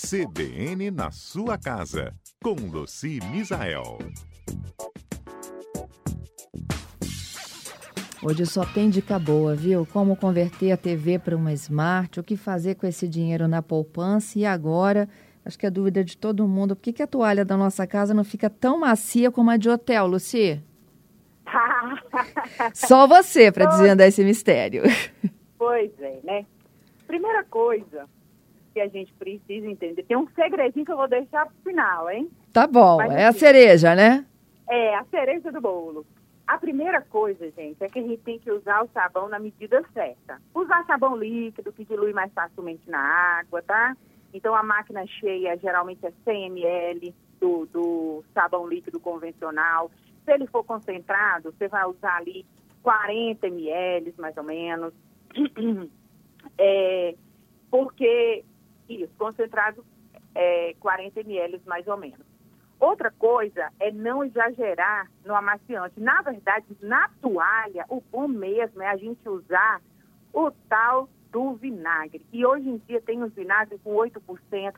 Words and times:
CBN 0.00 0.92
na 0.92 1.10
sua 1.10 1.58
casa, 1.58 2.14
com 2.40 2.54
Luci 2.54 3.18
Misael. 3.32 3.98
Hoje 8.22 8.46
só 8.46 8.64
tem 8.64 8.88
dica 8.88 9.18
boa, 9.18 9.56
viu? 9.56 9.84
Como 9.92 10.14
converter 10.14 10.70
a 10.70 10.76
TV 10.76 11.18
para 11.18 11.36
uma 11.36 11.52
smart, 11.52 12.20
o 12.20 12.22
que 12.22 12.36
fazer 12.36 12.76
com 12.76 12.86
esse 12.86 13.08
dinheiro 13.08 13.48
na 13.48 13.60
poupança 13.60 14.38
e 14.38 14.46
agora, 14.46 15.08
acho 15.44 15.58
que 15.58 15.66
é 15.66 15.68
a 15.68 15.72
dúvida 15.72 16.04
de 16.04 16.16
todo 16.16 16.46
mundo, 16.46 16.76
por 16.76 16.82
que, 16.82 16.92
que 16.92 17.02
a 17.02 17.06
toalha 17.06 17.44
da 17.44 17.56
nossa 17.56 17.84
casa 17.84 18.14
não 18.14 18.22
fica 18.22 18.48
tão 18.48 18.78
macia 18.78 19.32
como 19.32 19.50
a 19.50 19.56
de 19.56 19.68
hotel, 19.68 20.06
Luci? 20.06 20.62
Só 22.72 23.04
você 23.08 23.50
para 23.50 23.66
desvendar 23.66 24.06
esse 24.06 24.22
mistério. 24.22 24.84
Pois 25.58 25.90
é, 26.00 26.20
né? 26.22 26.46
Primeira 27.04 27.42
coisa, 27.42 28.08
que 28.78 28.80
a 28.80 28.88
gente 28.88 29.12
precisa 29.14 29.66
entender. 29.66 30.04
Tem 30.04 30.16
um 30.16 30.28
segredinho 30.28 30.86
que 30.86 30.92
eu 30.92 30.96
vou 30.96 31.08
deixar 31.08 31.46
pro 31.46 31.54
final, 31.64 32.08
hein? 32.08 32.30
Tá 32.52 32.66
bom, 32.66 32.98
Mas, 32.98 33.12
é 33.12 33.24
a 33.24 33.28
assim, 33.30 33.40
cereja, 33.40 33.94
né? 33.94 34.24
É, 34.68 34.94
a 34.94 35.04
cereja 35.06 35.50
do 35.50 35.60
bolo. 35.60 36.06
A 36.46 36.56
primeira 36.56 37.02
coisa, 37.02 37.50
gente, 37.50 37.82
é 37.82 37.88
que 37.88 37.98
a 37.98 38.02
gente 38.02 38.18
tem 38.18 38.38
que 38.38 38.50
usar 38.50 38.82
o 38.84 38.88
sabão 38.94 39.28
na 39.28 39.38
medida 39.38 39.84
certa. 39.92 40.40
Usar 40.54 40.84
sabão 40.86 41.16
líquido, 41.16 41.72
que 41.72 41.84
dilui 41.84 42.12
mais 42.12 42.32
facilmente 42.32 42.88
na 42.88 43.00
água, 43.00 43.60
tá? 43.62 43.96
Então, 44.32 44.54
a 44.54 44.62
máquina 44.62 45.04
cheia 45.06 45.58
geralmente 45.58 46.06
é 46.06 46.12
100 46.24 46.46
ml 46.46 47.14
do, 47.40 47.66
do 47.66 48.24
sabão 48.32 48.68
líquido 48.68 49.00
convencional. 49.00 49.90
Se 50.24 50.32
ele 50.32 50.46
for 50.46 50.62
concentrado, 50.62 51.52
você 51.52 51.66
vai 51.66 51.84
usar 51.86 52.16
ali 52.16 52.46
40 52.82 53.46
ml, 53.48 54.14
mais 54.18 54.36
ou 54.36 54.44
menos. 54.44 54.94
É, 56.56 57.14
porque 57.70 58.44
concentrado 59.18 59.84
é, 60.34 60.74
40 60.80 61.20
ml 61.20 61.60
mais 61.66 61.86
ou 61.86 61.96
menos. 61.96 62.26
Outra 62.80 63.10
coisa 63.10 63.72
é 63.80 63.90
não 63.90 64.22
exagerar 64.22 65.10
no 65.24 65.34
amaciante. 65.34 66.00
Na 66.00 66.22
verdade, 66.22 66.64
na 66.80 67.08
toalha, 67.20 67.84
o 67.88 68.00
bom 68.00 68.28
mesmo 68.28 68.80
é 68.80 68.86
a 68.86 68.96
gente 68.96 69.28
usar 69.28 69.82
o 70.32 70.50
tal 70.68 71.08
do 71.32 71.54
vinagre. 71.54 72.24
E 72.32 72.46
hoje 72.46 72.68
em 72.68 72.78
dia 72.78 73.00
tem 73.00 73.22
os 73.22 73.32
vinagres 73.34 73.80
com 73.82 73.94
8%, 73.94 74.20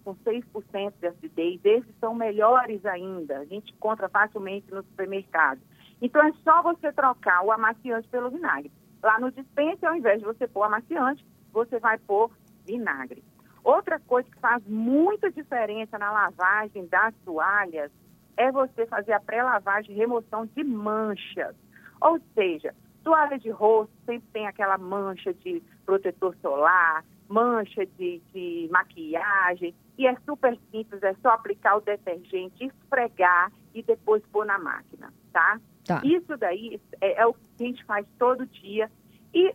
com 0.03 0.15
6% 0.17 0.93
de 0.99 1.06
acidez. 1.06 1.61
Esses 1.62 1.95
são 2.01 2.15
melhores 2.15 2.84
ainda. 2.87 3.39
A 3.39 3.45
gente 3.45 3.73
encontra 3.73 4.09
facilmente 4.09 4.73
no 4.73 4.83
supermercado. 4.83 5.61
Então 6.01 6.23
é 6.27 6.33
só 6.43 6.62
você 6.62 6.91
trocar 6.93 7.43
o 7.45 7.53
amaciante 7.53 8.09
pelo 8.09 8.31
vinagre. 8.31 8.73
Lá 9.03 9.21
no 9.21 9.31
dispense, 9.31 9.84
ao 9.84 9.95
invés 9.95 10.21
de 10.21 10.27
você 10.27 10.49
pôr 10.49 10.62
amaciante, 10.62 11.25
você 11.53 11.79
vai 11.79 11.99
pôr 11.99 12.31
vinagre. 12.67 13.23
Outra 13.62 13.98
coisa 14.00 14.28
que 14.28 14.39
faz 14.39 14.62
muita 14.66 15.30
diferença 15.30 15.98
na 15.98 16.11
lavagem 16.11 16.86
das 16.86 17.14
toalhas 17.25 17.91
é 18.36 18.50
você 18.50 18.86
fazer 18.86 19.12
a 19.12 19.20
pré-lavagem 19.20 19.94
e 19.94 19.98
remoção 19.98 20.47
de 20.47 20.64
manchas. 20.64 21.55
Ou 22.00 22.19
seja, 22.34 22.75
toalha 23.05 23.38
de 23.38 23.50
rosto 23.50 23.92
sempre 24.06 24.28
tem 24.33 24.47
aquela 24.47 24.78
mancha 24.78 25.34
de 25.34 25.62
protetor 25.84 26.34
solar, 26.41 27.05
mancha 27.28 27.84
de, 27.84 28.22
de 28.33 28.69
maquiagem, 28.72 29.75
e 29.98 30.06
é 30.06 30.16
super 30.25 30.58
simples, 30.70 31.03
é 31.03 31.14
só 31.20 31.31
aplicar 31.31 31.77
o 31.77 31.81
detergente, 31.83 32.64
esfregar 32.64 33.53
e 33.75 33.83
depois 33.83 34.22
pôr 34.33 34.47
na 34.47 34.58
máquina, 34.58 35.12
tá? 35.33 35.61
tá. 35.84 36.00
Isso 36.03 36.34
daí 36.38 36.81
é, 37.00 37.20
é 37.20 37.27
o 37.27 37.34
que 37.34 37.64
a 37.64 37.66
gente 37.66 37.84
faz 37.84 38.06
todo 38.19 38.47
dia. 38.47 38.91
E 39.34 39.55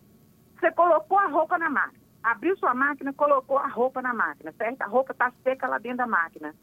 você 0.53 0.71
colocou 0.71 1.17
a 1.17 1.27
roupa 1.27 1.57
na 1.57 1.69
máquina 1.69 2.04
abriu 2.25 2.57
sua 2.57 2.73
máquina, 2.73 3.13
colocou 3.13 3.57
a 3.57 3.67
roupa 3.67 4.01
na 4.01 4.13
máquina, 4.13 4.51
certo? 4.57 4.81
A 4.81 4.87
roupa 4.87 5.11
está 5.11 5.31
seca 5.43 5.67
lá 5.67 5.77
dentro 5.77 5.99
da 5.99 6.07
máquina. 6.07 6.55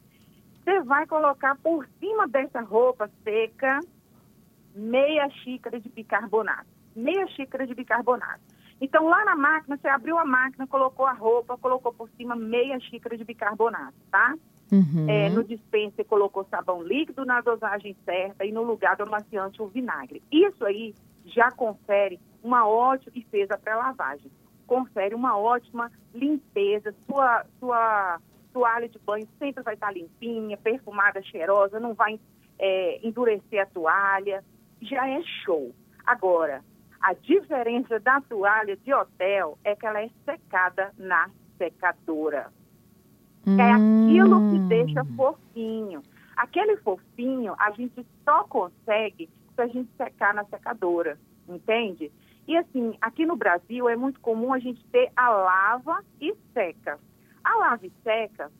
Você 0.59 0.81
vai 0.81 1.07
colocar 1.07 1.57
por 1.57 1.87
cima 2.01 2.27
dessa 2.27 2.61
roupa 2.61 3.09
seca 3.23 3.79
meia 4.75 5.31
xícara 5.31 5.79
de 5.79 5.89
bicarbonato. 5.89 6.67
Meia 6.97 7.27
xícara 7.29 7.65
de 7.65 7.75
bicarbonato. 7.75 8.41
Então, 8.81 9.09
lá 9.09 9.25
na 9.25 9.37
máquina, 9.37 9.77
você 9.77 9.87
abriu 9.87 10.19
a 10.19 10.25
máquina, 10.25 10.67
colocou 10.67 11.07
a 11.07 11.13
roupa, 11.13 11.57
colocou 11.57 11.93
por 11.93 12.11
cima 12.11 12.35
meia 12.35 12.81
xícara 12.81 13.17
de 13.17 13.23
bicarbonato, 13.23 13.95
tá? 14.11 14.35
Uhum. 14.73 15.07
É, 15.09 15.31
no 15.31 15.45
dispenser, 15.45 15.93
você 15.95 16.05
colocou 16.05 16.45
sabão 16.51 16.83
líquido 16.83 17.25
na 17.25 17.41
dosagem 17.41 17.97
certa 18.05 18.45
e 18.45 18.51
no 18.51 18.63
lugar 18.63 18.97
do 18.97 19.05
amaciante 19.05 19.63
o 19.63 19.69
vinagre. 19.69 20.23
Isso 20.33 20.65
aí 20.65 20.93
já 21.27 21.53
confere 21.53 22.19
uma 22.43 22.67
ótima 22.67 23.13
e 23.15 23.23
fez 23.23 23.49
a 23.51 23.59
pré-lavagem 23.59 24.31
confere 24.73 25.15
uma 25.15 25.37
ótima 25.37 25.93
limpeza. 26.15 26.95
Sua, 27.07 27.45
sua 27.61 28.19
toalha 28.55 28.89
de 28.89 28.99
banho 29.01 29.29
sempre 29.39 29.63
vai 29.63 29.75
estar 29.75 29.93
limpinha, 29.93 30.57
perfumada, 30.57 31.23
cheirosa, 31.23 31.79
não 31.79 31.93
vai 31.93 32.19
é, 32.59 33.07
endurecer 33.07 33.61
a 33.61 33.67
toalha. 33.67 34.43
Já 34.81 35.07
é 35.07 35.23
show. 35.45 35.75
Agora, 36.07 36.65
a 37.03 37.13
diferença 37.13 38.01
da 38.01 38.23
toalha 38.23 38.75
de 38.75 38.95
hotel 38.95 39.59
é 39.63 39.77
que 39.77 39.87
ela 39.87 40.01
é 40.01 40.09
secada 40.25 40.91
na 40.97 41.29
secadora. 41.59 42.51
Hum. 43.47 43.61
É 43.61 43.73
aquilo 43.73 44.41
que 44.51 44.57
hum. 44.57 44.69
deixa 44.69 45.05
fofinho. 45.05 46.03
Aquele 46.35 46.79
fofinho 46.79 47.55
a 47.59 47.73
gente 47.73 48.07
só 48.25 48.45
consegue 48.45 49.29
se 49.55 49.61
a 49.61 49.67
gente 49.67 49.91
secar 49.99 50.33
na 50.33 50.45
secadora, 50.47 51.19
entende? 51.47 52.11
E 52.47 52.57
assim, 52.57 52.97
aqui 53.01 53.25
no 53.25 53.37
Brasil 53.37 53.89
é 53.89 53.97
muito 53.97 54.21
comum 54.21 54.53
a 54.53 54.59
gente 54.59 54.85
ter 54.87 55.11
a 55.17 55.29
lava 55.31 56.05
e 56.21 56.35
seca. 56.53 56.99
A 57.45 57.57
lava 57.57 57.87
e 57.87 57.93
seca, 58.03 58.51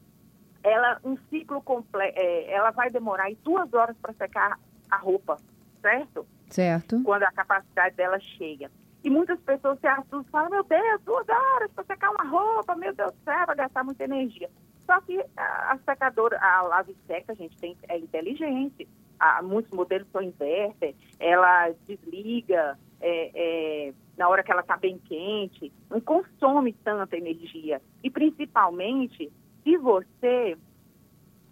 ela 0.63 1.01
um 1.05 1.17
ciclo 1.29 1.61
completo, 1.63 2.19
é, 2.19 2.53
ela 2.53 2.71
vai 2.71 2.91
demorar 2.91 3.25
aí 3.25 3.37
duas 3.43 3.73
horas 3.73 3.97
para 3.99 4.13
secar 4.15 4.59
a 4.91 4.97
roupa, 4.97 5.37
certo? 5.81 6.27
Certo. 6.49 7.03
Quando 7.03 7.25
a 7.25 7.33
capacidade 7.33 7.97
dela 7.97 8.19
chega. 8.21 8.71
E 9.03 9.11
muitas 9.11 9.41
pessoas 9.41 9.81
se 9.81 9.87
assustam 9.87 10.21
e 10.21 10.31
falam, 10.31 10.51
meu 10.51 10.63
Deus, 10.63 11.01
duas 11.05 11.29
horas 11.29 11.71
para 11.73 11.85
secar 11.85 12.11
uma 12.11 12.25
roupa, 12.25 12.77
meu 12.77 12.95
Deus 12.95 13.11
do 13.11 13.25
céu, 13.25 13.47
vai 13.47 13.57
gastar 13.57 13.83
muita 13.83 14.05
energia. 14.05 14.49
Só 14.87 15.01
que 15.01 15.21
a, 15.37 15.73
a 15.73 15.79
secadora, 15.79 16.39
a 16.41 16.63
lava 16.63 16.91
e 16.91 16.97
seca, 17.07 17.33
a 17.33 17.35
gente 17.35 17.57
tem, 17.57 17.77
é 17.89 17.99
inteligente. 17.99 18.89
Há, 19.19 19.43
muitos 19.43 19.73
modelos 19.73 20.09
são 20.11 20.21
inverter, 20.21 20.95
ela 21.19 21.71
desliga, 21.87 22.79
é, 23.03 23.31
é, 23.35 23.95
na 24.17 24.29
hora 24.29 24.43
que 24.43 24.53
ela 24.53 24.61
está 24.61 24.77
bem 24.77 24.97
quente, 24.99 25.73
não 25.91 26.01
consome 26.01 26.73
tanta 26.73 27.17
energia. 27.17 27.83
E 28.03 28.09
principalmente 28.09 29.31
se 29.65 29.77
você 29.77 30.57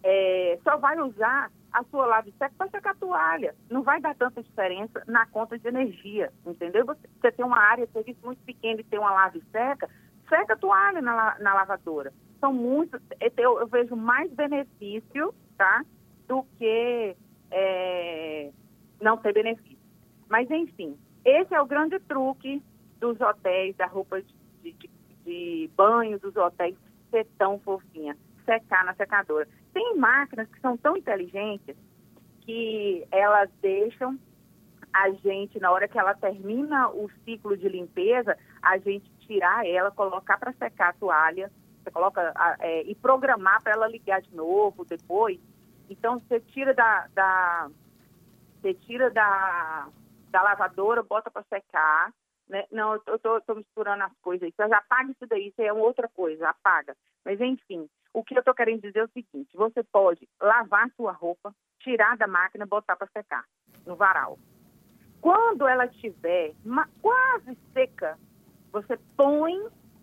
é, 0.03 0.59
só 0.63 0.77
vai 0.77 0.99
usar 0.99 1.51
a 1.71 1.83
sua 1.85 2.05
lave 2.05 2.33
seca 2.37 2.53
para 2.57 2.69
secar 2.69 2.91
a 2.91 2.95
toalha. 2.95 3.55
Não 3.69 3.81
vai 3.81 4.01
dar 4.01 4.15
tanta 4.15 4.41
diferença 4.41 5.03
na 5.07 5.25
conta 5.25 5.57
de 5.57 5.67
energia, 5.67 6.31
entendeu? 6.45 6.85
Você, 6.85 7.09
você 7.19 7.31
tem 7.31 7.45
uma 7.45 7.59
área 7.59 7.85
de 7.85 7.93
serviço 7.93 8.19
muito 8.23 8.41
pequena 8.43 8.81
e 8.81 8.85
tem 8.85 8.99
uma 8.99 9.11
lave 9.11 9.41
seca, 9.51 9.89
seca 10.27 10.53
a 10.53 10.57
toalha 10.57 11.01
na, 11.01 11.37
na 11.39 11.53
lavadora. 11.53 12.13
São 12.39 12.53
muitos, 12.53 12.99
eu, 13.37 13.59
eu, 13.59 13.67
vejo 13.67 13.95
mais 13.95 14.31
benefício, 14.33 15.33
tá? 15.57 15.85
Do 16.27 16.43
que 16.57 17.15
é, 17.51 18.51
não 18.99 19.17
ter 19.17 19.33
benefício. 19.33 19.77
Mas, 20.27 20.49
enfim, 20.49 20.97
esse 21.23 21.53
é 21.53 21.61
o 21.61 21.65
grande 21.65 21.99
truque 21.99 22.61
dos 22.99 23.19
hotéis, 23.19 23.75
da 23.75 23.85
roupa 23.85 24.21
de, 24.21 24.33
de, 24.61 24.89
de 25.25 25.69
banho 25.75 26.19
dos 26.19 26.35
hotéis 26.35 26.75
ser 27.09 27.27
tão 27.37 27.59
fofinha, 27.59 28.17
secar 28.45 28.85
na 28.85 28.93
secadora. 28.93 29.47
Tem 29.73 29.95
máquinas 29.97 30.47
que 30.49 30.59
são 30.59 30.77
tão 30.77 30.95
inteligentes 30.97 31.75
que 32.41 33.05
elas 33.11 33.49
deixam 33.61 34.17
a 34.93 35.09
gente, 35.11 35.59
na 35.59 35.71
hora 35.71 35.87
que 35.87 35.97
ela 35.97 36.13
termina 36.13 36.89
o 36.89 37.09
ciclo 37.23 37.55
de 37.55 37.69
limpeza, 37.69 38.37
a 38.61 38.77
gente 38.77 39.09
tirar 39.21 39.65
ela, 39.65 39.89
colocar 39.91 40.37
para 40.37 40.51
secar 40.53 40.89
a 40.89 40.93
toalha, 40.93 41.51
você 41.81 41.91
coloca 41.91 42.33
é, 42.59 42.83
e 42.83 42.93
programar 42.95 43.61
para 43.63 43.73
ela 43.73 43.87
ligar 43.87 44.21
de 44.21 44.35
novo 44.35 44.83
depois. 44.85 45.39
Então 45.89 46.19
você 46.19 46.39
tira 46.39 46.73
da, 46.73 47.07
da 47.13 47.69
você 48.61 48.73
tira 48.73 49.09
da 49.09 49.87
da 50.31 50.41
lavadora, 50.41 51.03
bota 51.03 51.29
para 51.29 51.43
secar. 51.43 52.11
Né? 52.47 52.65
Não, 52.71 52.93
eu 53.05 53.19
tô, 53.19 53.39
tô, 53.41 53.55
misturando 53.55 54.03
as 54.03 54.17
coisas. 54.21 54.47
Então 54.47 54.67
já 54.67 54.77
apaga 54.77 55.11
isso 55.11 55.27
daí, 55.27 55.47
isso 55.47 55.61
é 55.61 55.71
outra 55.71 56.09
coisa, 56.09 56.49
apaga. 56.49 56.95
Mas 57.23 57.39
enfim, 57.39 57.87
o 58.13 58.23
que 58.23 58.37
eu 58.37 58.43
tô 58.43 58.53
querendo 58.53 58.81
dizer 58.81 58.99
é 58.99 59.03
o 59.03 59.11
seguinte: 59.11 59.55
você 59.55 59.83
pode 59.83 60.27
lavar 60.41 60.89
sua 60.95 61.11
roupa, 61.11 61.53
tirar 61.79 62.17
da 62.17 62.27
máquina, 62.27 62.65
botar 62.65 62.95
para 62.95 63.07
secar 63.07 63.45
no 63.85 63.95
varal. 63.95 64.39
Quando 65.21 65.67
ela 65.67 65.85
estiver 65.85 66.53
quase 67.01 67.57
seca, 67.73 68.17
você 68.71 68.97
põe 69.15 69.53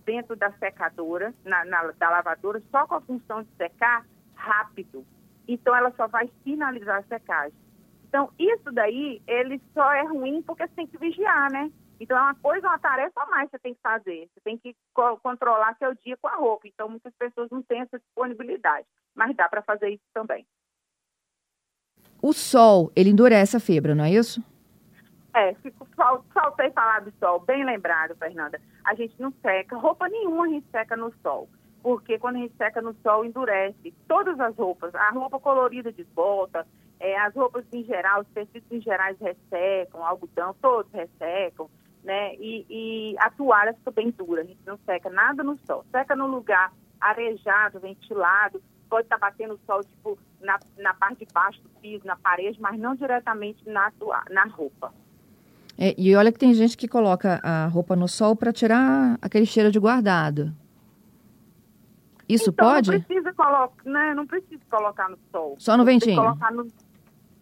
dentro 0.05 0.37
da 0.37 0.53
secadora, 0.53 1.35
na, 1.45 1.65
na, 1.65 1.91
da 1.93 2.09
lavadora, 2.09 2.63
só 2.71 2.87
com 2.87 2.95
a 2.95 3.01
função 3.01 3.43
de 3.43 3.51
secar 3.57 4.07
rápido. 4.35 5.05
Então 5.47 5.75
ela 5.75 5.93
só 5.97 6.07
vai 6.07 6.31
finalizar 6.45 7.01
a 7.01 7.03
secagem. 7.03 7.68
Então, 8.09 8.31
isso 8.39 8.73
daí, 8.73 9.23
ele 9.27 9.61
só 9.75 9.93
é 9.93 10.03
ruim 10.03 10.43
porque 10.43 10.67
você 10.67 10.75
tem 10.75 10.87
que 10.87 10.99
vigiar, 10.99 11.53
né? 11.53 11.71
Então, 12.01 12.17
é 12.17 12.21
uma 12.21 12.35
coisa, 12.37 12.67
uma 12.67 12.79
tarefa 12.79 13.21
a 13.21 13.27
mais 13.27 13.51
que 13.51 13.57
você 13.57 13.59
tem 13.59 13.75
que 13.75 13.81
fazer. 13.83 14.29
Você 14.33 14.41
tem 14.41 14.57
que 14.57 14.75
co 14.95 15.17
controlar 15.19 15.77
seu 15.79 15.95
dia 15.95 16.17
com 16.17 16.29
a 16.29 16.37
roupa. 16.37 16.67
Então, 16.67 16.89
muitas 16.89 17.13
pessoas 17.15 17.51
não 17.51 17.63
têm 17.63 17.81
essa 17.83 17.99
disponibilidade. 17.99 18.87
Mas 19.15 19.37
dá 19.37 19.49
para 19.49 19.63
fazer 19.63 19.91
isso 19.91 20.05
também. 20.15 20.47
O 22.23 22.33
sol, 22.33 22.91
ele 22.97 23.11
endurece 23.11 23.57
a 23.57 23.61
fibra, 23.61 23.95
não 23.95 24.05
é 24.05 24.11
isso? 24.11 24.43
É, 25.35 25.55
fico, 25.55 25.87
faltei 26.33 26.71
falar 26.71 27.01
do 27.01 27.13
sol, 27.21 27.41
bem 27.41 27.65
lembrado, 27.65 28.17
Fernanda. 28.17 28.61
A 28.85 28.95
gente 28.95 29.15
não 29.21 29.33
seca, 29.43 29.77
roupa 29.77 30.09
nenhuma 30.09 30.47
a 30.47 30.49
gente 30.49 30.67
seca 30.71 30.97
no 30.97 31.13
sol, 31.23 31.49
porque 31.83 32.19
quando 32.19 32.37
a 32.37 32.39
gente 32.41 32.57
seca 32.57 32.83
no 32.83 32.95
sol, 33.03 33.25
endurece. 33.25 33.95
Todas 34.09 34.41
as 34.41 34.57
roupas, 34.57 34.93
a 34.95 35.11
roupa 35.11 35.39
colorida 35.39 35.93
desbota, 35.93 36.67
é, 37.01 37.19
as 37.21 37.35
roupas 37.35 37.65
em 37.73 37.85
geral, 37.85 38.23
os 38.23 38.29
tecidos 38.29 38.71
em 38.71 38.81
gerais 38.81 39.17
ressecam, 39.21 40.05
algodão, 40.05 40.55
todos 40.61 40.91
ressecam, 40.93 41.71
né? 42.03 42.35
E, 42.37 42.67
e 42.69 43.17
a 43.19 43.31
toalha 43.31 43.75
fica 43.75 43.91
bem 43.91 44.11
dura, 44.11 44.43
a 44.43 44.45
gente 44.45 44.61
não 44.67 44.79
seca 44.85 45.09
nada 45.11 45.43
no 45.43 45.59
sol. 45.67 45.85
Seca 45.91 46.17
no 46.17 46.27
lugar 46.27 46.73
arejado, 47.01 47.79
ventilado, 47.79 48.61
pode 48.89 49.05
estar 49.05 49.19
tá 49.19 49.27
batendo 49.29 49.55
o 49.55 49.61
sol, 49.67 49.83
tipo, 49.85 50.19
na, 50.41 50.59
na 50.79 50.95
parte 50.95 51.25
de 51.25 51.33
baixo 51.33 51.61
do 51.63 51.69
piso, 51.81 52.07
na 52.07 52.17
parede, 52.17 52.61
mas 52.61 52.79
não 52.79 52.95
diretamente 52.95 53.69
na, 53.69 53.93
na 54.31 54.45
roupa. 54.47 54.93
É, 55.79 55.95
e 55.97 56.17
olha 56.17 56.33
que 56.33 56.39
tem 56.39 56.53
gente 56.55 56.77
que 56.77 56.89
coloca 56.89 57.41
a 57.43 57.67
roupa 57.69 57.95
no 57.95 58.09
sol 58.09 58.35
para 58.35 58.53
tirar 58.53 59.17
aquele 59.23 59.47
cheiro 59.47 59.71
de 59.71 59.79
guardado. 59.79 60.53
Isso 62.29 62.51
então, 62.51 62.67
pode? 62.67 62.91
Não 62.91 63.01
precisa, 63.01 63.33
colocar, 63.33 63.85
né, 63.85 64.15
não 64.15 64.27
precisa 64.27 64.61
colocar 64.69 65.09
no 65.09 65.19
sol. 65.31 65.57
Só 65.59 65.77
no 65.77 65.85
ventinho? 65.85 66.17
Colocar 66.17 66.53
no, 66.53 66.67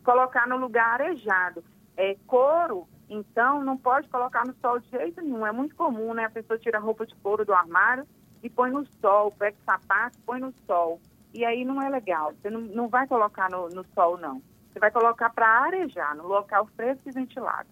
colocar 0.06 0.46
no 0.46 0.56
lugar 0.56 1.00
arejado. 1.00 1.64
É, 1.96 2.16
couro, 2.28 2.86
então, 3.10 3.64
não 3.64 3.76
pode 3.76 4.08
colocar 4.08 4.46
no 4.46 4.54
sol 4.60 4.78
de 4.78 4.88
jeito 4.88 5.20
nenhum. 5.20 5.44
É 5.44 5.50
muito 5.50 5.74
comum, 5.74 6.14
né? 6.14 6.26
A 6.26 6.30
pessoa 6.30 6.56
tira 6.56 6.78
a 6.78 6.80
roupa 6.80 7.04
de 7.04 7.14
couro 7.16 7.44
do 7.44 7.52
armário 7.52 8.06
e 8.40 8.48
põe 8.48 8.70
no 8.70 8.86
sol, 9.00 9.32
pega 9.32 9.56
o 9.60 9.64
sapato, 9.64 10.16
põe 10.24 10.38
no 10.38 10.54
sol. 10.64 11.00
E 11.34 11.44
aí 11.44 11.64
não 11.64 11.82
é 11.82 11.88
legal. 11.88 12.32
Você 12.32 12.48
não, 12.48 12.60
não 12.60 12.88
vai 12.88 13.06
colocar 13.08 13.50
no, 13.50 13.68
no 13.68 13.84
sol, 13.94 14.16
não. 14.16 14.40
Você 14.72 14.78
vai 14.78 14.92
colocar 14.92 15.30
para 15.30 15.48
arejar, 15.64 16.14
no 16.14 16.28
local 16.28 16.68
fresco 16.76 17.08
e 17.08 17.12
ventilado. 17.12 17.68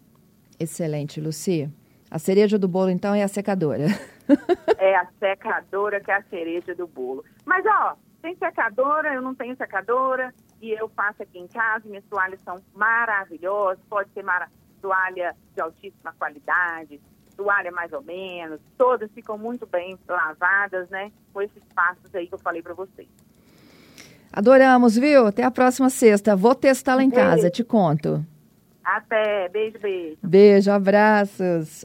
Excelente, 0.59 1.21
Luci. 1.21 1.71
A 2.11 2.19
cereja 2.19 2.59
do 2.59 2.67
bolo, 2.67 2.91
então, 2.91 3.15
é 3.15 3.23
a 3.23 3.29
secadora. 3.29 3.87
é 4.79 4.97
a 4.97 5.07
secadora 5.21 6.01
que 6.01 6.11
é 6.11 6.15
a 6.15 6.23
cereja 6.25 6.75
do 6.75 6.87
bolo. 6.87 7.25
Mas, 7.45 7.65
ó, 7.67 7.97
tem 8.23 8.35
secadora, 8.37 9.13
eu 9.13 9.21
não 9.21 9.35
tenho 9.35 9.55
secadora, 9.57 10.33
e 10.65 10.73
eu 10.73 10.89
faço 10.89 11.23
aqui 11.23 11.39
em 11.39 11.47
casa, 11.47 11.87
minhas 11.87 12.05
toalhas 12.05 12.41
são 12.43 12.59
maravilhosas, 12.75 13.79
pode 13.89 14.11
ser 14.15 14.23
mara 14.23 14.49
toalha 14.81 15.37
de 15.55 15.61
altíssima 15.61 16.15
qualidade, 16.19 17.01
toalha 17.37 17.71
mais 17.71 17.93
ou 17.93 18.03
menos, 18.03 18.61
todas 18.79 19.11
ficam 19.13 19.37
muito 19.37 19.67
bem 19.67 19.99
lavadas, 20.09 20.89
né? 20.89 21.13
Com 21.35 21.43
esses 21.43 21.63
passos 21.75 22.15
aí 22.15 22.27
que 22.27 22.35
eu 22.35 22.39
falei 22.39 22.63
para 22.63 22.73
vocês. 22.73 23.09
Adoramos, 24.33 24.97
viu? 24.97 25.27
Até 25.27 25.43
a 25.43 25.51
próxima 25.51 25.91
sexta. 25.91 26.35
Vou 26.35 26.55
testar 26.55 26.95
lá 26.95 27.05
em 27.05 27.11
casa, 27.11 27.51
te 27.51 27.63
conto. 27.63 28.25
Até. 28.83 29.49
Beijo, 29.49 29.79
beijo. 29.79 30.19
Beijo, 30.23 30.71
abraços. 30.71 31.83